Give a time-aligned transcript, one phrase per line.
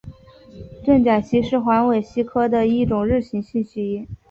[0.83, 4.07] 盾甲蜥是环尾蜥科的一种日行性蜥蜴。